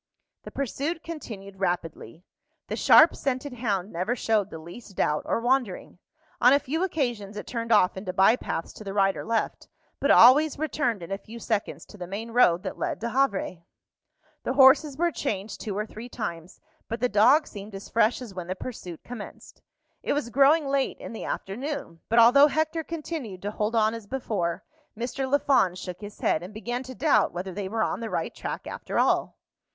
The 0.45 0.49
pursuit 0.49 1.03
continued 1.03 1.57
rapidly. 1.59 2.23
The 2.69 2.75
sharp 2.75 3.15
scented 3.15 3.53
hound 3.53 3.93
never 3.93 4.15
showed 4.15 4.49
the 4.49 4.57
least 4.57 4.95
doubt 4.95 5.21
or 5.27 5.39
wandering. 5.39 5.99
On 6.41 6.51
a 6.51 6.57
few 6.59 6.83
occasions 6.83 7.37
it 7.37 7.45
turned 7.45 7.71
off 7.71 7.95
into 7.95 8.11
by 8.11 8.35
paths 8.35 8.73
to 8.73 8.83
the 8.83 8.95
right 8.95 9.15
or 9.15 9.23
left, 9.23 9.67
but 9.99 10.09
always 10.09 10.57
returned 10.57 11.03
in 11.03 11.11
a 11.11 11.19
few 11.19 11.37
seconds 11.37 11.85
to 11.85 11.97
the 11.99 12.07
main 12.07 12.31
road 12.31 12.63
that 12.63 12.79
led 12.79 12.99
to 13.01 13.11
Havre. 13.11 13.57
The 14.41 14.53
horses 14.53 14.97
were 14.97 15.11
changed 15.11 15.61
two 15.61 15.77
or 15.77 15.85
three 15.85 16.09
times, 16.09 16.59
but 16.89 16.99
the 16.99 17.07
dog 17.07 17.45
seemed 17.45 17.75
as 17.75 17.87
fresh 17.87 18.23
as 18.23 18.33
when 18.33 18.47
the 18.47 18.55
pursuit 18.55 19.03
commenced. 19.03 19.61
It 20.01 20.13
was 20.13 20.31
growing 20.31 20.65
late 20.67 20.97
in 20.97 21.13
the 21.13 21.25
afternoon; 21.25 21.99
but 22.09 22.17
although 22.17 22.47
Hector 22.47 22.83
continued 22.83 23.43
to 23.43 23.51
hold 23.51 23.75
on 23.75 23.93
as 23.93 24.07
before, 24.07 24.63
Mr. 24.97 25.29
Lafond 25.29 25.77
shook 25.77 26.01
his 26.01 26.21
head, 26.21 26.41
and 26.41 26.55
began 26.55 26.81
to 26.81 26.95
doubt 26.95 27.33
whether 27.33 27.51
they 27.53 27.69
were 27.69 27.83
on 27.83 27.99
the 27.99 28.09
right 28.09 28.33
track 28.33 28.65
after 28.65 28.97
all. 28.97 29.37